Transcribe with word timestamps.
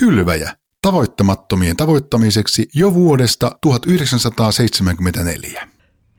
Kylväjä. 0.00 0.52
Tavoittamattomien 0.82 1.76
tavoittamiseksi 1.76 2.68
jo 2.74 2.94
vuodesta 2.94 3.50
1974. 3.62 5.68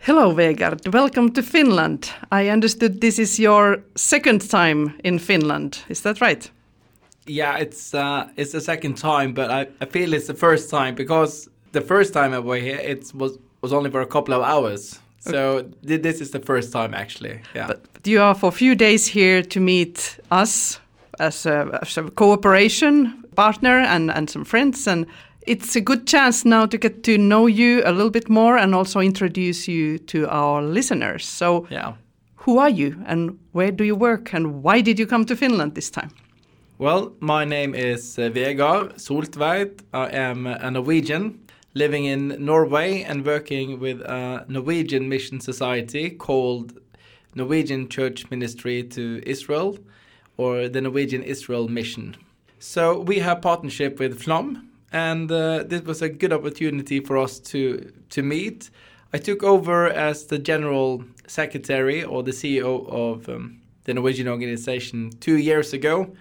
Hello, 0.08 0.36
Vegard. 0.36 0.80
Welcome 0.94 1.32
to 1.32 1.42
Finland. 1.42 2.04
I 2.44 2.52
understood 2.54 2.92
this 3.00 3.20
is 3.20 3.40
your 3.40 3.78
second 3.98 4.42
time 4.42 4.92
in 5.04 5.18
Finland. 5.18 5.74
Is 5.90 6.02
that 6.02 6.18
right? 6.22 6.54
Yeah, 7.30 7.62
it's 7.62 7.96
uh, 7.96 8.26
it's 8.38 8.52
the 8.52 8.60
second 8.60 8.98
time, 8.98 9.34
but 9.34 9.46
I, 9.46 9.86
I 9.86 9.90
feel 9.92 10.14
it's 10.14 10.28
the 10.28 10.40
first 10.40 10.70
time 10.70 10.96
because 10.96 11.50
the 11.72 11.82
first 11.82 12.14
time 12.14 12.38
I 12.38 12.40
was 12.40 12.62
here, 12.62 12.92
it 12.92 13.12
was 13.14 13.40
was 13.62 13.74
only 13.74 13.92
for 13.92 14.02
a 14.02 14.08
couple 14.08 14.36
of 14.36 14.44
hours. 14.44 15.00
So 15.20 15.64
th- 15.88 16.02
this 16.02 16.22
is 16.22 16.30
the 16.30 16.42
first 16.46 16.72
time 16.72 16.98
actually. 16.98 17.40
Yeah. 17.56 17.68
But 17.68 18.08
you 18.08 18.24
are 18.24 18.36
for 18.36 18.50
a 18.50 18.58
few 18.58 18.76
days 18.76 19.16
here 19.16 19.44
to 19.44 19.60
meet 19.60 20.20
us 20.42 20.82
as 21.20 21.46
a, 21.46 21.80
as 21.82 21.98
a 21.98 22.12
cooperation 22.12 23.21
partner 23.36 23.80
and, 23.80 24.12
and 24.12 24.30
some 24.30 24.46
friends. 24.46 24.88
And 24.88 25.06
it's 25.48 25.76
a 25.76 25.82
good 25.82 26.08
chance 26.08 26.46
now 26.46 26.66
to 26.66 26.78
get 26.78 27.04
to 27.04 27.18
know 27.18 27.48
you 27.48 27.82
a 27.86 27.92
little 27.92 28.12
bit 28.12 28.30
more 28.30 28.58
and 28.58 28.76
also 28.76 29.00
introduce 29.00 29.68
you 29.68 29.98
to 30.00 30.28
our 30.30 30.62
listeners. 30.62 31.26
So, 31.26 31.68
yeah. 31.70 31.94
who 32.36 32.60
are 32.60 32.70
you 32.70 33.02
and 33.06 33.38
where 33.52 33.72
do 33.72 33.84
you 33.84 33.96
work 33.96 34.34
and 34.34 34.64
why 34.64 34.82
did 34.82 35.00
you 35.00 35.08
come 35.08 35.26
to 35.26 35.36
Finland 35.36 35.76
this 35.76 35.90
time? 35.90 36.12
Well, 36.78 37.14
my 37.20 37.46
name 37.46 37.76
is 37.76 38.18
uh, 38.18 38.30
Vegard 38.30 38.96
Soltveit. 38.96 39.82
I 39.94 40.10
am 40.10 40.48
a 40.48 40.72
Norwegian 40.72 41.40
living 41.74 42.06
in 42.06 42.36
Norway 42.40 43.04
and 43.04 43.26
working 43.26 43.80
with 43.80 44.02
a 44.02 44.46
Norwegian 44.48 45.08
mission 45.08 45.40
society 45.40 46.10
called 46.10 46.80
Norwegian 47.36 47.88
Church 47.88 48.30
Ministry 48.30 48.84
to 48.84 49.22
Israel 49.26 49.78
or 50.38 50.68
the 50.68 50.82
Norwegian 50.82 51.24
Israel 51.24 51.68
Mission. 51.68 52.16
So 52.62 53.00
we 53.00 53.18
have 53.20 53.42
partnership 53.42 53.98
with 53.98 54.22
Flom 54.22 54.70
and 54.92 55.32
uh, 55.32 55.64
this 55.64 55.82
was 55.82 56.04
a 56.04 56.10
good 56.10 56.32
opportunity 56.32 57.00
for 57.00 57.18
us 57.18 57.40
to 57.40 57.92
to 58.12 58.22
meet. 58.22 58.70
I 59.14 59.18
took 59.18 59.42
over 59.42 59.88
as 59.88 60.26
the 60.26 60.38
general 60.38 61.04
secretary 61.28 62.04
or 62.04 62.22
the 62.22 62.32
CEO 62.32 62.88
of 62.88 63.28
um, 63.28 63.62
the 63.86 63.96
Norwegian 63.96 64.28
organization 64.28 65.10
two 65.20 65.38
years 65.38 65.74
ago, 65.74 66.14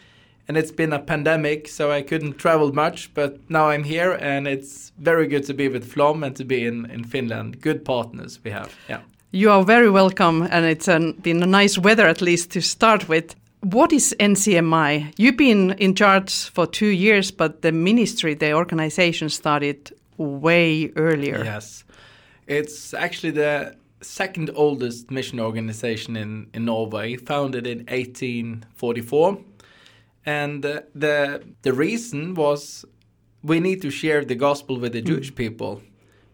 and 0.49 0.57
it's 0.57 0.73
been 0.73 0.95
a 0.95 0.99
pandemic, 0.99 1.69
so 1.69 1.93
I 1.93 2.01
couldn't 2.01 2.39
travel 2.39 2.73
much. 2.73 3.13
But 3.13 3.39
now 3.51 3.69
I'm 3.69 3.85
here, 3.85 4.13
and 4.13 4.49
it's 4.49 4.93
very 4.99 5.27
good 5.27 5.45
to 5.45 5.53
be 5.53 5.69
with 5.69 5.93
Flom 5.93 6.25
and 6.25 6.35
to 6.37 6.45
be 6.45 6.65
in 6.65 6.91
in 6.91 7.05
Finland. 7.05 7.61
Good 7.61 7.85
partners 7.85 8.41
we 8.43 8.51
have. 8.51 8.75
Yeah. 8.89 9.01
You 9.31 9.51
are 9.51 9.63
very 9.63 9.91
welcome, 9.91 10.49
and 10.51 10.65
it's 10.65 10.89
an, 10.89 11.13
been 11.23 11.43
a 11.43 11.47
nice 11.47 11.79
weather 11.79 12.09
at 12.09 12.23
least 12.23 12.51
to 12.53 12.61
start 12.61 13.09
with. 13.09 13.37
What 13.63 13.93
is 13.93 14.15
NCMI? 14.19 15.15
You've 15.19 15.37
been 15.37 15.73
in 15.73 15.95
charge 15.95 16.49
for 16.49 16.67
two 16.67 16.87
years, 16.87 17.31
but 17.31 17.61
the 17.61 17.73
ministry, 17.73 18.35
the 18.35 18.55
organization 18.55 19.29
started 19.29 19.93
way 20.17 20.91
earlier. 20.97 21.45
Yes. 21.45 21.85
It's 22.47 22.95
actually 22.95 23.33
the 23.33 23.77
second 24.01 24.51
oldest 24.55 25.11
mission 25.11 25.39
organization 25.39 26.17
in, 26.17 26.49
in 26.55 26.65
Norway, 26.65 27.17
founded 27.17 27.67
in 27.67 27.81
1844. 27.81 29.39
And 30.25 30.65
uh, 30.65 30.81
the, 30.95 31.43
the 31.63 31.73
reason 31.75 32.35
was 32.35 32.87
we 33.43 33.61
need 33.61 33.83
to 33.83 33.91
share 33.91 34.25
the 34.25 34.35
gospel 34.35 34.79
with 34.79 34.93
the 34.93 35.03
Jewish 35.03 35.35
people. 35.35 35.83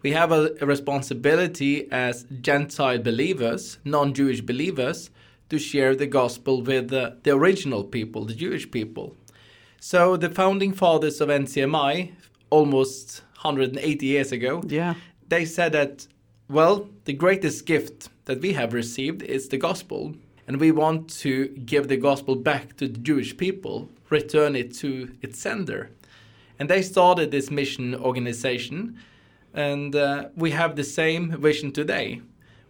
We 0.02 0.12
have 0.12 0.30
a, 0.30 0.54
a 0.60 0.66
responsibility 0.66 1.90
as 1.90 2.24
Gentile 2.40 2.98
believers, 2.98 3.78
non 3.84 4.14
Jewish 4.14 4.40
believers, 4.40 5.10
to 5.48 5.58
share 5.58 5.94
the 5.94 6.06
gospel 6.06 6.62
with 6.62 6.88
the, 6.88 7.16
the 7.22 7.30
original 7.30 7.84
people, 7.84 8.24
the 8.24 8.34
Jewish 8.34 8.70
people. 8.70 9.16
So 9.80 10.16
the 10.16 10.30
founding 10.30 10.72
fathers 10.72 11.20
of 11.20 11.28
NCMI, 11.28 12.12
almost 12.50 13.22
180 13.42 14.06
years 14.06 14.32
ago, 14.32 14.62
Yeah. 14.66 14.94
they 15.28 15.44
said 15.44 15.72
that, 15.72 16.06
well, 16.48 16.88
the 17.04 17.12
greatest 17.12 17.66
gift 17.66 18.08
that 18.24 18.40
we 18.40 18.52
have 18.54 18.72
received 18.72 19.22
is 19.22 19.48
the 19.48 19.58
gospel. 19.58 20.14
And 20.48 20.60
we 20.60 20.70
want 20.70 21.08
to 21.22 21.48
give 21.48 21.88
the 21.88 21.96
gospel 21.96 22.36
back 22.36 22.76
to 22.76 22.86
the 22.88 22.98
Jewish 22.98 23.36
people, 23.36 23.88
return 24.10 24.54
it 24.54 24.72
to 24.76 25.10
its 25.20 25.40
sender. 25.40 25.90
And 26.58 26.70
they 26.70 26.82
started 26.82 27.30
this 27.30 27.50
mission 27.50 27.94
organization. 27.94 28.96
And 29.54 29.94
uh, 29.96 30.28
we 30.36 30.52
have 30.52 30.76
the 30.76 30.84
same 30.84 31.30
vision 31.40 31.72
today. 31.72 32.20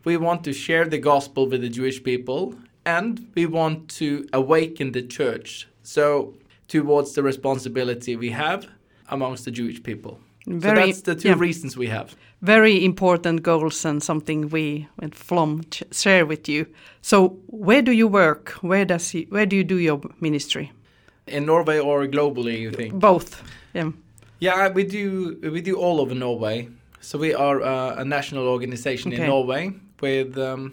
We 0.05 0.17
want 0.17 0.43
to 0.45 0.53
share 0.53 0.87
the 0.87 0.99
gospel 0.99 1.49
with 1.49 1.61
the 1.61 1.69
Jewish 1.69 2.03
people 2.03 2.55
and 2.87 3.27
we 3.35 3.45
want 3.47 3.89
to 3.99 4.27
awaken 4.33 4.93
the 4.93 5.03
church. 5.03 5.69
So, 5.83 6.35
towards 6.69 7.13
the 7.13 7.23
responsibility 7.23 8.17
we 8.17 8.31
have 8.31 8.67
amongst 9.09 9.45
the 9.45 9.51
Jewish 9.51 9.83
people. 9.83 10.19
Very- 10.47 10.81
so 10.81 10.87
that's 10.87 11.03
the 11.03 11.15
two 11.15 11.29
yeah. 11.29 11.35
reasons 11.39 11.77
we 11.77 11.89
have. 11.89 12.15
Very 12.43 12.85
important 12.85 13.43
goals 13.43 13.85
and 13.85 14.03
something 14.03 14.49
we 14.49 14.87
at 15.03 15.15
Flom 15.15 15.63
share 15.93 16.25
with 16.27 16.49
you. 16.49 16.67
So, 17.03 17.37
where 17.47 17.83
do 17.83 17.93
you 17.93 18.09
work? 18.09 18.51
Where 18.63 18.85
does 18.85 19.11
he, 19.11 19.27
where 19.31 19.47
do 19.47 19.57
you 19.57 19.65
do 19.65 19.77
your 19.77 20.01
ministry? 20.21 20.73
In 21.27 21.47
Norway 21.47 21.79
or 21.79 22.07
globally, 22.07 22.59
you 22.61 22.71
think? 22.71 22.95
Both. 22.95 23.43
Yeah. 23.75 23.91
Yeah, 24.39 24.69
we 24.69 24.85
do 24.85 25.39
we 25.43 25.61
do 25.61 25.75
all 25.77 26.01
over 26.01 26.15
Norway. 26.15 26.69
So 27.01 27.19
we 27.19 27.35
are 27.35 27.63
uh, 27.63 28.03
a 28.03 28.05
national 28.05 28.47
organization 28.49 29.13
Okay. 29.13 29.23
in 29.23 29.29
Norway 29.29 29.73
with 30.01 30.37
um, 30.39 30.73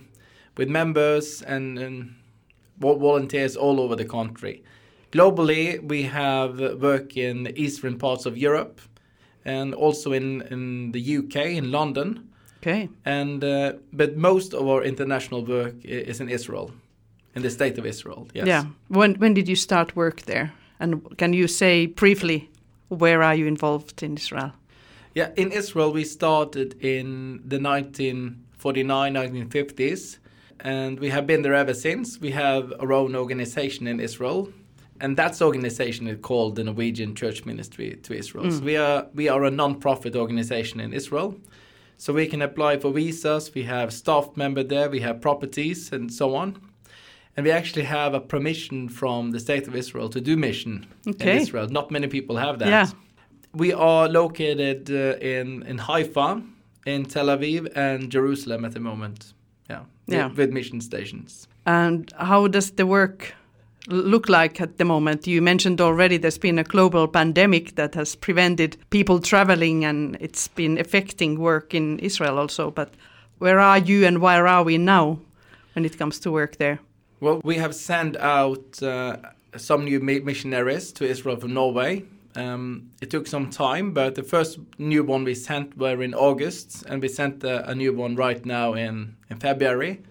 with 0.57 0.69
members 0.69 1.41
and, 1.41 1.79
and 1.79 2.15
volunteers 2.79 3.55
all 3.55 3.79
over 3.79 3.95
the 3.95 4.05
country. 4.05 4.63
Globally, 5.11 5.81
we 5.87 6.03
have 6.03 6.59
work 6.81 7.17
in 7.17 7.43
the 7.43 7.59
eastern 7.59 7.97
parts 7.97 8.25
of 8.25 8.37
Europe 8.37 8.81
and 9.45 9.73
also 9.73 10.11
in, 10.11 10.41
in 10.43 10.91
the 10.91 11.17
UK, 11.17 11.35
in 11.35 11.71
London. 11.71 12.29
Okay. 12.61 12.89
And 13.05 13.43
uh, 13.43 13.73
but 13.91 14.15
most 14.15 14.53
of 14.53 14.67
our 14.67 14.83
international 14.83 15.45
work 15.45 15.75
is 15.83 16.21
in 16.21 16.29
Israel, 16.29 16.71
in 17.35 17.41
the 17.41 17.49
state 17.49 17.77
of 17.77 17.85
Israel. 17.85 18.27
Yes. 18.33 18.47
Yeah. 18.47 18.63
When 18.87 19.15
when 19.15 19.33
did 19.33 19.47
you 19.49 19.55
start 19.55 19.95
work 19.95 20.21
there? 20.21 20.53
And 20.79 21.17
can 21.17 21.33
you 21.33 21.47
say 21.47 21.87
briefly 21.87 22.49
where 22.87 23.21
are 23.21 23.35
you 23.35 23.47
involved 23.47 24.01
in 24.03 24.15
Israel? 24.17 24.53
Yeah, 25.15 25.29
in 25.35 25.51
Israel 25.51 25.91
we 25.91 26.03
started 26.03 26.73
in 26.81 27.41
the 27.45 27.59
1949, 27.59 29.13
1950s, 29.13 30.17
and 30.59 30.99
we 30.99 31.09
have 31.09 31.25
been 31.27 31.41
there 31.41 31.53
ever 31.53 31.73
since. 31.73 32.19
We 32.19 32.31
have 32.31 32.73
our 32.79 32.91
own 32.93 33.15
organization 33.15 33.87
in 33.87 33.99
Israel, 33.99 34.49
and 34.99 35.17
that 35.17 35.41
organization 35.41 36.07
is 36.07 36.19
called 36.21 36.55
the 36.55 36.63
Norwegian 36.63 37.15
Church 37.15 37.45
Ministry 37.45 37.97
to 38.03 38.13
Israel. 38.17 38.51
So 38.51 38.61
we 38.63 38.77
are 38.77 39.07
we 39.13 39.27
are 39.29 39.43
a 39.43 39.51
non-profit 39.51 40.15
organization 40.15 40.79
in 40.79 40.93
Israel. 40.93 41.35
So 41.97 42.11
we 42.13 42.27
can 42.27 42.41
apply 42.41 42.79
for 42.79 42.91
visas. 42.91 43.53
We 43.53 43.63
have 43.63 43.93
staff 43.93 44.25
member 44.35 44.63
there. 44.63 44.89
We 44.89 44.99
have 45.01 45.21
properties 45.21 45.91
and 45.93 46.11
so 46.11 46.35
on. 46.35 46.57
And 47.35 47.45
we 47.45 47.51
actually 47.51 47.85
have 47.85 48.13
a 48.13 48.19
permission 48.19 48.89
from 48.89 49.31
the 49.31 49.39
state 49.39 49.67
of 49.67 49.75
Israel 49.75 50.09
to 50.09 50.19
do 50.21 50.35
mission 50.37 50.85
Okay. 51.07 51.31
in 51.31 51.37
Israel. 51.41 51.67
Not 51.69 51.91
many 51.91 52.07
people 52.07 52.35
have 52.37 52.59
that. 52.59 52.67
Yeah. 52.67 52.87
We 53.53 53.71
are 53.73 54.07
located 54.07 54.89
uh, 54.91 55.17
in 55.35 55.47
in 55.71 55.77
Haifa, 55.77 56.41
in 56.85 57.05
Tel 57.05 57.27
Aviv, 57.35 57.61
and 57.75 58.11
Jerusalem 58.11 58.65
at 58.65 58.73
the 58.73 58.79
moment. 58.91 59.33
Yeah, 59.69 59.79
with- 60.07 60.15
Yeah. 60.17 60.29
with 60.35 60.51
mission 60.51 60.81
stations. 60.81 61.47
And 61.65 62.11
how 62.17 62.47
does 62.47 62.71
the 62.71 62.85
work 62.85 63.33
look 63.87 64.29
like 64.29 64.61
at 64.61 64.77
the 64.77 64.85
moment? 64.85 65.27
You 65.27 65.41
mentioned 65.41 65.79
already 65.81 66.17
there's 66.17 66.37
been 66.37 66.59
a 66.59 66.63
global 66.63 67.07
pandemic 67.07 67.75
that 67.75 67.95
has 67.95 68.15
prevented 68.15 68.77
people 68.89 69.19
traveling 69.19 69.85
and 69.85 70.17
it's 70.19 70.47
been 70.47 70.77
affecting 70.77 71.39
work 71.39 71.73
in 71.73 71.99
Israel 71.99 72.37
also. 72.37 72.71
But 72.71 72.89
where 73.39 73.59
are 73.59 73.77
you 73.79 74.05
and 74.05 74.17
where 74.19 74.45
are 74.47 74.63
we 74.63 74.77
now 74.77 75.19
when 75.75 75.85
it 75.85 75.97
comes 75.97 76.19
to 76.19 76.31
work 76.31 76.57
there? 76.57 76.79
Well, 77.21 77.39
we 77.43 77.55
have 77.55 77.73
sent 77.73 78.17
out 78.17 78.83
uh, 78.83 79.15
some 79.55 79.85
new 79.85 79.99
missionaries 80.01 80.91
to 80.93 81.05
Israel 81.05 81.37
from 81.37 81.53
Norway. 81.53 82.03
Um, 82.35 82.91
it 83.01 83.09
took 83.09 83.27
some 83.27 83.49
time, 83.49 83.93
but 83.93 84.15
the 84.15 84.23
first 84.23 84.59
new 84.77 85.03
one 85.03 85.23
we 85.23 85.35
sent 85.35 85.77
were 85.77 86.01
in 86.01 86.13
August, 86.13 86.83
and 86.87 87.01
we 87.01 87.07
sent 87.07 87.43
a 87.43 87.75
new 87.75 87.93
one 87.93 88.15
right 88.15 88.43
now 88.45 88.73
in, 88.73 89.15
in 89.29 89.37
February. 89.37 90.01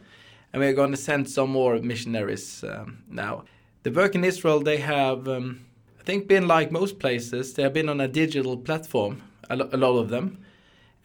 And 0.52 0.61
we're 0.61 0.75
going 0.75 0.91
to 0.91 0.97
send 0.99 1.29
some 1.31 1.50
more 1.50 1.79
missionaries 1.79 2.62
um, 2.62 3.02
now. 3.08 3.44
The 3.85 3.91
work 3.91 4.14
in 4.14 4.23
Israel, 4.23 4.61
they 4.61 4.76
have, 4.76 5.26
um, 5.26 5.64
I 5.99 6.05
think, 6.05 6.29
been 6.29 6.47
like 6.47 6.70
most 6.70 6.99
places, 6.99 7.55
they 7.55 7.62
have 7.62 7.73
been 7.73 7.88
on 7.88 8.00
a 8.00 8.06
digital 8.06 8.56
platform, 8.56 9.23
a, 9.49 9.56
lo- 9.56 9.70
a 9.73 9.76
lot 9.76 9.99
of 9.99 10.08
them. 10.11 10.38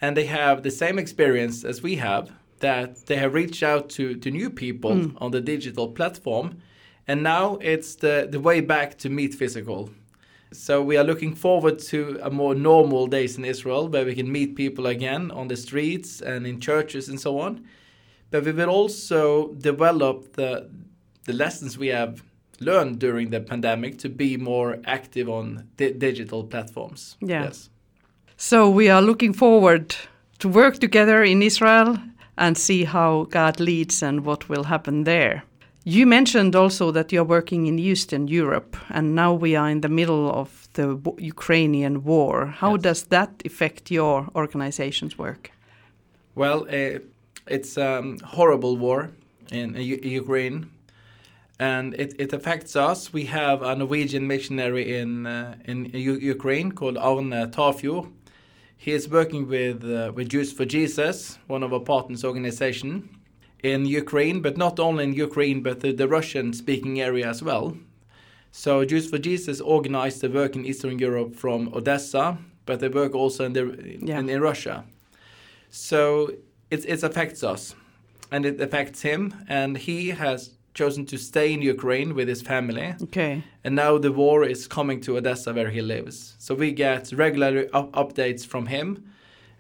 And 0.02 0.16
they 0.16 0.26
have 0.26 0.62
the 0.62 0.70
same 0.70 1.00
experience 1.00 1.64
as 1.64 1.82
we 1.82 1.96
have, 1.96 2.32
that 2.60 3.06
they 3.08 3.16
have 3.16 3.34
reached 3.34 3.64
out 3.64 3.90
to, 3.92 4.16
to 4.16 4.30
new 4.30 4.50
people 4.50 5.12
on 5.18 5.32
the 5.32 5.42
digital 5.42 5.88
platform. 5.88 6.58
And 7.08 7.24
now 7.24 7.58
it's 7.62 7.96
the, 7.96 8.28
the 8.30 8.40
way 8.40 8.62
back 8.62 8.98
to 9.00 9.10
meet 9.10 9.34
physical. 9.34 9.90
So 10.52 10.82
we 10.82 10.98
are 10.98 11.04
looking 11.04 11.36
forward 11.36 11.80
to 11.80 12.20
a 12.22 12.30
more 12.30 12.56
normal 12.56 13.08
days 13.08 13.38
in 13.38 13.46
Israel 13.46 13.90
where 13.90 14.06
we 14.06 14.16
can 14.16 14.32
meet 14.32 14.56
people 14.56 14.88
again 14.88 15.32
on 15.32 15.48
the 15.48 15.58
streets 15.58 16.22
and 16.22 16.48
in 16.48 16.60
churches 16.62 17.10
and 17.10 17.20
so 17.20 17.40
on. 17.40 17.66
But 18.32 18.46
we 18.46 18.52
will 18.52 18.70
also 18.70 19.54
develop 19.54 20.34
the 20.34 20.70
the 21.26 21.34
lessons 21.34 21.78
we 21.78 21.88
have 21.88 22.24
learned 22.60 23.00
during 23.00 23.30
the 23.30 23.42
pandemic 23.42 23.98
to 24.00 24.10
be 24.10 24.38
more 24.38 24.80
active 24.86 25.30
on 25.30 25.68
di- 25.76 25.92
digital 25.92 26.44
platforms. 26.44 27.18
Yeah. 27.20 27.44
Yes. 27.44 27.70
So 28.38 28.70
we 28.70 28.90
are 28.90 29.02
looking 29.02 29.34
forward 29.34 29.96
to 30.40 30.48
work 30.48 30.80
together 30.80 31.24
in 31.24 31.42
Israel 31.42 31.98
and 32.38 32.58
see 32.58 32.86
how 32.86 33.28
God 33.30 33.60
leads 33.60 34.04
and 34.04 34.26
what 34.26 34.48
will 34.48 34.64
happen 34.64 35.04
there. 35.04 35.44
You 35.90 36.06
mentioned 36.06 36.54
also 36.54 36.92
that 36.92 37.14
you're 37.14 37.24
working 37.24 37.66
in 37.68 37.80
Eastern 37.80 38.28
Europe, 38.28 38.76
and 38.90 39.16
now 39.16 39.34
we 39.34 39.56
are 39.56 39.70
in 39.70 39.80
the 39.80 39.88
middle 39.88 40.30
of 40.30 40.68
the 40.74 40.98
w- 40.98 41.16
Ukrainian 41.28 42.04
war. 42.04 42.48
How 42.48 42.74
Yes. 42.74 42.82
does 42.82 43.04
that 43.04 43.30
affect 43.46 43.90
your 43.90 44.28
organization's 44.36 45.18
work? 45.18 45.52
Well, 46.36 46.60
uh, 46.70 47.00
it's 47.56 47.78
a 47.78 48.00
um, 48.00 48.18
horrible 48.36 48.76
war 48.76 49.12
in 49.50 49.78
uh, 49.78 49.80
Ukraine, 50.22 50.66
and 51.58 51.94
it, 51.94 52.14
it 52.20 52.34
affects 52.34 52.76
us. 52.76 53.14
We 53.14 53.24
have 53.28 53.62
a 53.62 53.74
Norwegian 53.74 54.28
missionary 54.28 54.86
in 55.02 55.26
uh, 55.26 55.56
in 55.72 55.78
U- 56.10 56.20
Ukraine 56.36 56.74
called 56.74 56.98
Arne 56.98 57.52
Tafjord. 57.58 58.06
He 58.86 58.92
is 58.92 59.08
working 59.08 59.48
with 59.48 59.80
uh, 59.86 60.12
with 60.16 60.28
Jews 60.34 60.52
for 60.58 60.66
Jesus, 60.66 61.40
one 61.48 61.64
of 61.66 61.72
our 61.72 61.86
partners 61.94 62.26
organization 62.26 62.94
in 63.64 63.86
Ukraine, 63.86 64.42
but 64.42 64.58
not 64.58 64.80
only 64.80 65.04
in 65.04 65.14
Ukraine, 65.14 65.62
but 65.62 65.80
the, 65.80 65.92
the 65.92 66.08
Russian-speaking 66.08 67.02
area 67.02 67.28
as 67.28 67.42
well. 67.42 67.78
So 68.52 68.86
Jews 68.86 69.10
for 69.10 69.18
Jesus 69.18 69.60
organized 69.62 70.22
the 70.22 70.30
work 70.30 70.56
in 70.56 70.66
Eastern 70.66 71.00
Europe 71.00 71.36
from 71.36 71.74
Odessa, 71.74 72.38
but 72.66 72.80
they 72.80 72.90
work 72.90 73.14
also 73.16 73.46
in 73.46 73.54
the 73.54 73.98
Yeah. 74.02 74.20
in, 74.20 74.30
in 74.30 74.42
Russia. 74.42 74.84
So 75.70 76.32
it, 76.72 76.86
it 76.86 77.04
affects 77.04 77.44
us 77.44 77.76
and 78.32 78.46
it 78.46 78.60
affects 78.62 79.02
him. 79.02 79.34
And 79.48 79.78
he 79.78 80.10
has 80.10 80.52
chosen 80.74 81.06
to 81.08 81.18
stay 81.18 81.54
in 81.54 81.62
Ukraine 81.62 82.14
with 82.14 82.28
his 82.28 82.42
family. 82.42 82.94
Okay. 83.04 83.44
And 83.64 83.76
now 83.76 83.98
the 83.98 84.12
war 84.12 84.44
is 84.44 84.68
coming 84.68 85.02
to 85.02 85.18
Odessa 85.18 85.54
where 85.54 85.70
he 85.70 85.82
lives. 85.82 86.36
So 86.38 86.54
we 86.56 86.72
get 86.72 87.12
regular 87.12 87.68
up- 87.74 87.92
updates 87.94 88.46
from 88.46 88.68
him 88.68 88.88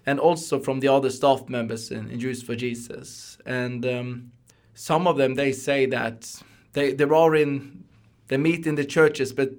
and 0.07 0.19
also 0.19 0.57
from 0.57 0.80
the 0.80 0.88
other 0.88 1.12
staff 1.12 1.48
members 1.50 1.92
in, 1.92 2.09
in 2.09 2.19
Jews 2.19 2.42
for 2.42 2.56
Jesus. 2.56 3.38
And 3.45 3.86
um, 3.86 4.31
some 4.74 5.06
of 5.06 5.18
them, 5.18 5.36
they 5.36 5.51
say 5.51 5.86
that 5.88 6.42
they, 6.71 6.94
they 6.94 7.04
are 7.04 7.36
in, 7.36 7.83
they 8.30 8.38
meet 8.38 8.65
in 8.65 8.75
the 8.75 8.86
churches, 8.86 9.33
but 9.33 9.51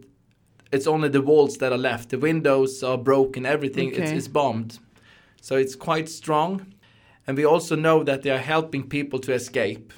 it's 0.72 0.86
only 0.86 1.10
the 1.10 1.20
walls 1.20 1.58
that 1.58 1.70
are 1.70 1.78
left. 1.78 2.08
The 2.08 2.18
windows 2.18 2.82
are 2.82 2.98
broken, 2.98 3.44
everything 3.44 3.90
is, 3.90 3.98
Okay. 3.98 4.16
is 4.16 4.28
bombed. 4.28 4.78
So 5.42 5.56
it's 5.56 5.76
quite 5.76 6.08
strong. 6.08 6.72
And 7.26 7.36
we 7.36 7.44
also 7.44 7.76
know 7.76 8.02
that 8.04 8.22
they 8.22 8.30
are 8.30 8.38
helping 8.38 8.88
people 8.88 9.18
to 9.20 9.34
escape. 9.34 9.92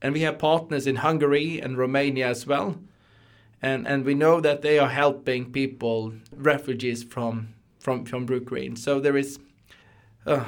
And 0.00 0.14
we 0.14 0.20
have 0.20 0.38
partners 0.38 0.86
in 0.86 0.96
Hungary 0.96 1.60
and 1.60 1.76
Romania 1.76 2.28
as 2.28 2.46
well. 2.46 2.76
And, 3.60 3.88
and 3.88 4.04
we 4.04 4.14
know 4.14 4.40
that 4.40 4.62
they 4.62 4.78
are 4.78 4.88
helping 4.88 5.50
people, 5.50 6.12
refugees 6.32 7.02
from, 7.02 7.54
from, 7.80 8.04
from 8.04 8.30
Ukraine. 8.30 8.76
So 8.76 9.00
there 9.00 9.16
is, 9.16 9.40
uh, 10.28 10.44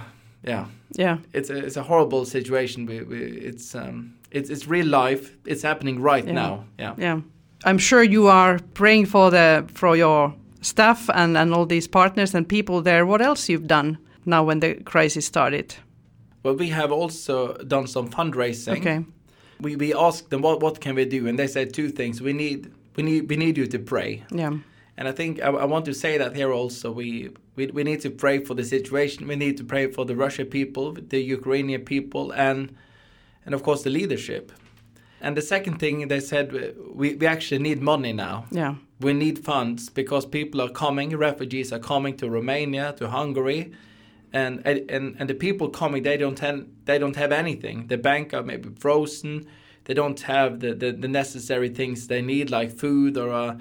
yeah, 0.48 0.66
Yeah. 0.98 1.18
it's 1.32 1.50
a, 1.50 1.56
it's 1.66 1.76
a 1.76 1.82
horrible 1.82 2.24
situation. 2.24 2.86
We, 2.86 3.02
we, 3.02 3.16
it's, 3.50 3.74
um, 3.74 4.14
it's, 4.30 4.50
it's 4.50 4.66
real 4.66 4.86
life. 4.86 5.36
It's 5.46 5.62
happening 5.62 6.00
right 6.02 6.26
Yeah. 6.26 6.32
now. 6.34 6.64
Yeah. 6.78 6.94
Yeah. 6.98 7.20
I'm 7.64 7.78
sure 7.78 8.02
you 8.02 8.26
are 8.28 8.58
praying 8.74 9.06
for 9.06 9.30
the 9.30 9.64
for 9.74 9.96
your 9.96 10.32
staff 10.62 11.10
and, 11.14 11.36
and 11.36 11.52
all 11.54 11.66
these 11.66 11.88
partners 11.88 12.34
and 12.34 12.46
people 12.48 12.82
there. 12.82 13.04
What 13.04 13.20
else 13.20 13.48
you've 13.52 13.66
done 13.66 13.98
now 14.24 14.46
when 14.46 14.60
the 14.60 14.74
crisis 14.84 15.26
started? 15.26 15.74
Well, 16.42 16.56
we 16.56 16.68
have 16.70 16.90
also 16.92 17.54
done 17.68 17.86
some 17.86 18.08
fundraising. 18.08 18.78
Okay. 18.78 19.04
We, 19.60 19.76
we 19.76 19.92
asked 19.94 20.30
them 20.30 20.40
what, 20.40 20.62
what 20.62 20.80
can 20.80 20.94
we 20.94 21.04
do, 21.04 21.26
and 21.28 21.38
they 21.38 21.46
said 21.48 21.74
two 21.74 21.90
things. 21.90 22.22
We 22.22 22.32
need 22.32 22.70
we 22.96 23.02
need 23.02 23.28
we 23.28 23.36
need 23.36 23.58
you 23.58 23.66
to 23.66 23.78
pray, 23.78 24.22
Yeah. 24.30 24.52
And 24.96 25.08
I 25.08 25.12
think 25.12 25.40
I, 25.40 25.48
I 25.48 25.64
want 25.64 25.84
to 25.86 25.94
say 25.94 26.18
that 26.18 26.36
here 26.36 26.52
also. 26.52 26.90
We, 26.92 27.30
we 27.56 27.66
we 27.68 27.84
need 27.84 28.00
to 28.02 28.10
pray 28.10 28.44
for 28.44 28.54
the 28.54 28.64
situation. 28.64 29.26
We 29.26 29.36
need 29.36 29.56
to 29.58 29.64
pray 29.64 29.90
for 29.90 30.04
the 30.04 30.16
Russian 30.16 30.46
people, 30.46 30.92
the 30.92 31.20
Ukrainian 31.20 31.82
people, 31.84 32.32
and 32.32 32.74
and 33.44 33.54
of 33.54 33.62
course 33.62 33.82
the 33.82 33.90
leadership. 33.90 34.52
And 35.22 35.36
the 35.36 35.42
second 35.42 35.78
thing 35.78 36.08
they 36.08 36.20
said, 36.20 36.54
uh, 36.54 36.82
we, 36.94 37.14
we 37.14 37.26
actually 37.26 37.58
need 37.58 37.82
money 37.82 38.12
now. 38.12 38.46
Yeah. 38.50 38.76
We 39.00 39.12
need 39.12 39.38
funds 39.38 39.90
because 39.90 40.24
people 40.24 40.62
are 40.62 40.70
coming, 40.70 41.14
refugees 41.16 41.72
are 41.72 41.78
coming 41.78 42.16
to 42.18 42.30
Romania, 42.30 42.94
to 42.98 43.08
Hungary, 43.08 43.72
and 44.32 44.66
and 44.66 45.16
and 45.18 45.28
the 45.28 45.34
people 45.34 45.68
coming 45.68 46.02
they 46.02 46.16
don't 46.16 46.38
have 46.38 46.66
they 46.84 46.98
don't 46.98 47.16
have 47.16 47.32
anything. 47.32 47.86
The 47.88 47.98
bank 47.98 48.34
are 48.34 48.42
maybe 48.42 48.70
frozen. 48.78 49.46
They 49.84 49.94
don't 49.94 50.20
have 50.20 50.60
the, 50.60 50.74
the, 50.74 50.92
the 50.92 51.08
necessary 51.08 51.68
things 51.68 52.06
they 52.06 52.22
need 52.22 52.50
like 52.50 52.70
food 52.70 53.16
or 53.16 53.30
a 53.30 53.58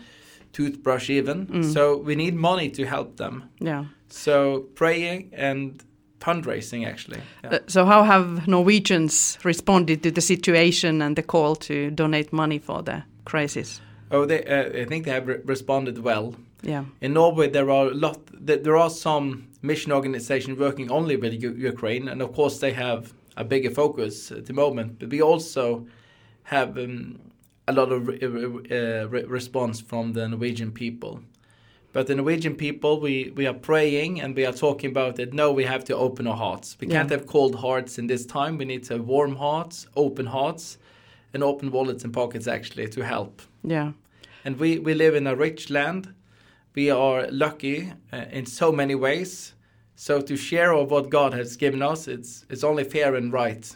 toothbrush 0.54 1.10
even. 1.10 1.64
So 1.64 1.98
we 1.98 2.16
need 2.16 2.36
money 2.36 2.70
to 2.70 2.86
help 2.86 3.18
them. 3.18 3.44
Yeah. 3.60 3.86
So 4.10 4.62
praying 4.76 5.30
and 5.34 5.84
fundraising 6.20 6.86
actually. 6.88 7.22
Yeah. 7.44 7.52
Uh, 7.52 7.60
so 7.68 7.86
how 7.86 8.04
have 8.04 8.48
Norwegians 8.48 9.38
responded 9.44 10.04
to 10.04 10.12
the 10.12 10.22
situation 10.22 11.02
and 11.02 11.16
the 11.16 11.24
call 11.24 11.56
to 11.56 11.92
donate 11.92 12.34
money 12.34 12.60
for 12.60 12.84
the 12.84 13.04
crisis? 13.26 13.82
oh, 14.12 14.26
they 14.26 14.44
uh, 14.46 14.82
I 14.82 14.86
think 14.86 15.06
they 15.06 15.12
have 15.12 15.28
re- 15.28 15.42
responded 15.46 15.98
well. 16.00 16.34
Yeah. 16.64 16.86
In 17.00 17.14
Norway, 17.14 17.50
there 17.50 17.70
are 17.70 17.88
a 17.88 17.94
lot. 17.94 18.20
There 18.34 18.78
are 18.78 18.90
some 18.90 19.48
mission 19.62 19.92
organizations 19.92 20.58
working 20.60 20.92
only 20.92 21.16
with 21.16 21.34
U- 21.44 21.56
Ukraine, 21.72 22.10
and 22.12 22.22
of 22.22 22.34
course, 22.34 22.60
they 22.60 22.74
have 22.74 23.14
a 23.38 23.44
bigger 23.44 23.70
focus 23.72 24.32
at 24.32 24.46
the 24.46 24.54
moment. 24.54 25.00
But 25.00 25.10
we 25.10 25.22
also 25.22 25.86
have 26.44 26.78
um, 26.78 27.20
a 27.70 27.72
lot 27.72 27.92
of 27.92 28.10
uh, 28.10 29.08
response 29.28 29.80
from 29.82 30.14
the 30.14 30.28
Norwegian 30.28 30.72
people. 30.72 31.22
But 31.94 32.08
the 32.08 32.16
Norwegian 32.16 32.56
people, 32.56 33.00
we, 33.00 33.32
we 33.36 33.48
are 33.48 33.54
praying 33.54 34.22
and 34.22 34.36
we 34.36 34.46
are 34.46 34.54
talking 34.54 34.90
about 34.92 35.20
it. 35.20 35.34
No, 35.34 35.52
we 35.52 35.64
have 35.66 35.84
to 35.86 35.96
open 35.96 36.28
our 36.28 36.38
hearts. 36.38 36.78
We 36.80 36.88
Yeah. 36.88 36.98
can't 36.98 37.12
have 37.12 37.26
cold 37.26 37.56
hearts 37.56 37.98
in 37.98 38.08
this 38.08 38.26
time. 38.26 38.58
We 38.58 38.66
need 38.66 38.84
to 38.86 38.94
have 38.96 39.06
warm 39.06 39.36
hearts, 39.36 39.88
open 39.96 40.28
hearts, 40.28 40.78
and 41.34 41.44
open 41.44 41.72
wallets 41.72 42.04
and 42.04 42.14
pockets 42.14 42.48
actually 42.48 42.88
to 42.90 43.02
help. 43.04 43.42
Yeah. 43.64 43.92
And 44.46 44.60
we, 44.60 44.80
we 44.80 44.94
live 44.94 45.16
in 45.16 45.28
a 45.28 45.36
rich 45.36 45.70
land. 45.70 46.14
We 46.76 46.92
are 46.92 47.28
lucky 47.32 47.92
uh, 48.14 48.26
in 48.32 48.46
so 48.46 48.72
many 48.72 48.96
ways. 48.96 49.54
So 49.96 50.22
to 50.22 50.36
share 50.38 50.72
of 50.74 50.92
what 50.92 51.10
God 51.10 51.34
has 51.34 51.58
given 51.58 51.82
us, 51.82 52.08
it's 52.08 52.46
it's 52.50 52.64
only 52.64 52.84
fair 52.84 53.16
and 53.16 53.34
right. 53.34 53.76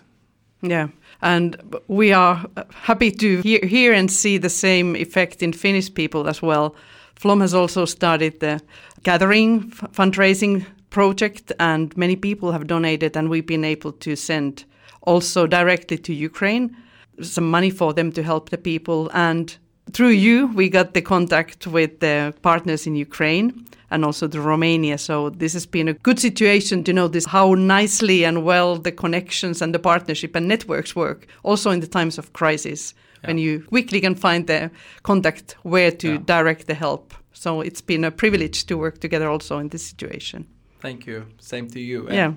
Yeah, 0.64 0.88
and 1.22 1.58
we 1.90 2.14
are 2.14 2.46
happy 2.74 3.12
to 3.12 3.42
hear, 3.42 3.60
hear 3.66 3.94
and 3.94 4.10
see 4.10 4.38
the 4.38 4.50
same 4.50 4.96
effect 4.96 5.44
in 5.44 5.52
Finnish 5.52 5.94
people 5.94 6.30
as 6.30 6.42
well. 6.42 6.74
Flom 7.16 7.42
has 7.42 7.54
also 7.54 7.84
started 7.86 8.40
the 8.40 8.62
gathering 9.04 9.72
f- 9.74 9.92
fundraising 9.92 10.66
project, 10.90 11.52
and 11.60 11.96
many 11.98 12.16
people 12.16 12.54
have 12.54 12.66
donated, 12.66 13.18
and 13.18 13.30
we've 13.30 13.46
been 13.46 13.66
able 13.66 13.92
to 13.92 14.16
send 14.16 14.64
also 15.02 15.46
directly 15.46 15.98
to 15.98 16.14
Ukraine 16.14 16.78
some 17.22 17.52
money 17.52 17.70
for 17.70 17.94
them 17.94 18.12
to 18.14 18.24
help 18.24 18.50
the 18.50 18.58
people. 18.58 19.10
And 19.14 19.56
through 19.92 20.10
you, 20.10 20.48
we 20.48 20.70
got 20.70 20.94
the 20.94 21.02
contact 21.02 21.68
with 21.68 22.00
the 22.00 22.34
partners 22.42 22.88
in 22.88 22.96
Ukraine 22.96 23.66
and 23.92 24.04
also 24.04 24.28
the 24.28 24.40
Romania. 24.42 24.98
So 24.98 25.30
this 25.30 25.54
has 25.54 25.66
been 25.66 25.88
a 25.88 25.94
good 25.94 26.20
situation 26.20 26.84
to 26.86 26.94
notice 26.94 27.26
how 27.26 27.54
nicely 27.54 28.26
and 28.26 28.44
well 28.44 28.78
the 28.78 28.92
connections 28.92 29.62
and 29.62 29.74
the 29.74 29.80
partnership 29.80 30.36
and 30.36 30.48
networks 30.48 30.96
work, 30.96 31.28
also 31.44 31.70
in 31.70 31.80
the 31.80 31.88
times 31.88 32.18
of 32.18 32.34
crisis, 32.34 32.94
when 33.26 33.38
you 33.38 33.64
quickly 33.70 34.02
can 34.02 34.16
find 34.16 34.48
the 34.48 34.72
contact 35.04 35.56
where 35.64 35.92
to 35.92 36.08
Yeah. 36.14 36.18
direct 36.26 36.68
the 36.68 36.74
help. 36.74 37.14
So 37.34 37.62
it's 37.62 37.82
been 37.82 38.04
a 38.04 38.12
privilege 38.12 38.66
to 38.66 38.78
work 38.78 39.00
together 39.00 39.30
also 39.30 39.60
in 39.60 39.70
this 39.70 39.84
situation. 39.84 40.46
Thank 40.82 41.06
you. 41.08 41.26
Same 41.40 41.68
to 41.70 41.80
you. 41.80 42.08
And, 42.08 42.16
Yeah. 42.16 42.34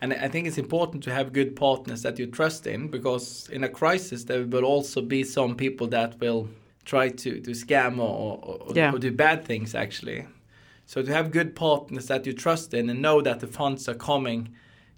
And 0.00 0.12
I 0.12 0.28
think 0.28 0.46
it's 0.48 0.58
important 0.58 1.04
to 1.04 1.10
have 1.12 1.32
good 1.32 1.54
partners 1.54 2.02
that 2.02 2.18
you 2.18 2.26
trust 2.26 2.66
in 2.66 2.88
because 2.88 3.48
in 3.52 3.64
a 3.64 3.68
crisis 3.68 4.24
there 4.24 4.44
will 4.44 4.64
also 4.64 5.00
be 5.00 5.24
some 5.24 5.54
people 5.54 5.86
that 5.88 6.20
will 6.20 6.48
try 6.84 7.08
to, 7.08 7.40
to 7.40 7.50
scam 7.52 7.98
or, 7.98 8.38
or, 8.42 8.72
Yeah. 8.74 8.92
or 8.94 8.98
do 8.98 9.10
bad 9.12 9.44
things 9.44 9.74
actually. 9.74 10.24
So 10.86 11.02
to 11.02 11.12
have 11.12 11.30
good 11.30 11.54
partners 11.54 12.06
that 12.06 12.26
you 12.26 12.32
trust 12.32 12.74
in 12.74 12.90
and 12.90 13.00
know 13.00 13.22
that 13.22 13.40
the 13.40 13.46
funds 13.46 13.88
are 13.88 13.94
coming 13.94 14.48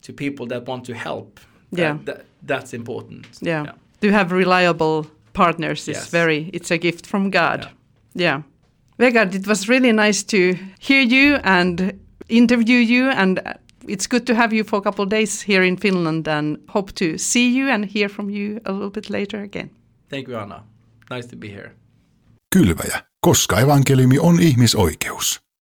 to 0.02 0.12
people 0.12 0.46
that 0.46 0.66
want 0.66 0.84
to 0.86 0.94
help. 0.94 1.40
that- 1.72 1.80
Yeah. 1.82 1.98
that, 2.04 2.24
that's 2.46 2.72
important. 2.74 3.26
Yeah. 3.42 3.72
To 4.00 4.10
have 4.12 4.32
reliable 4.32 5.06
partners 5.32 5.80
is 5.88 5.96
Yes. 5.96 6.10
very, 6.10 6.50
it's 6.52 6.70
a 6.70 6.78
gift 6.78 7.06
from 7.06 7.30
God. 7.30 7.60
Yeah. 7.60 7.72
Yeah. 8.14 8.42
Vegard, 8.98 9.34
it 9.34 9.46
was 9.46 9.68
really 9.68 9.92
nice 9.92 10.22
to 10.24 10.54
hear 10.78 11.02
you 11.02 11.36
and 11.44 11.92
interview 12.28 12.78
you. 12.78 13.10
And 13.10 13.40
it's 13.88 14.06
good 14.06 14.24
to 14.26 14.34
have 14.34 14.52
you 14.56 14.64
for 14.64 14.78
a 14.78 14.82
couple 14.82 15.02
of 15.02 15.08
days 15.10 15.42
here 15.42 15.62
in 15.66 15.76
Finland 15.76 16.28
and 16.28 16.58
hope 16.68 16.92
to 16.92 17.18
see 17.18 17.48
you 17.48 17.68
and 17.68 17.84
hear 17.84 18.08
from 18.08 18.30
you 18.30 18.60
a 18.64 18.72
little 18.72 18.90
bit 18.90 19.10
later 19.10 19.42
again. 19.42 19.70
Thank 20.10 20.28
you, 20.28 20.36
Anna. 20.36 20.62
Nice 21.16 21.28
to 21.28 21.36
be 21.36 21.48
here. 21.48 21.76
Kylväjä, 22.54 23.04
koska 23.20 23.60
evankeliumi 23.60 24.18
on 24.18 24.40
ihmisoikeus. 24.40 25.44